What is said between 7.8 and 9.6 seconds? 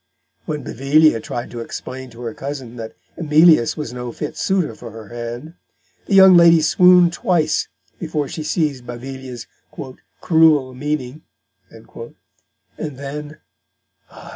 before she seized Bevillia's